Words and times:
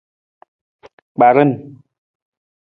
Kparan. 1.13 1.51